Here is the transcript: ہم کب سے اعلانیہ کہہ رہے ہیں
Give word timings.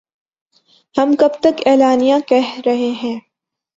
ہم 0.95 1.13
کب 1.19 1.31
سے 1.43 1.49
اعلانیہ 1.65 2.15
کہہ 2.27 2.59
رہے 2.65 2.91
ہیں 3.03 3.19